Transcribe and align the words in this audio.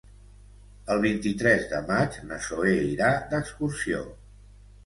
El 0.95 1.03
vint-i-tres 1.03 1.67
de 1.75 1.81
maig 1.91 2.17
na 2.31 2.39
Zoè 2.47 2.73
irà 2.95 3.13
d'excursió. 3.35 4.05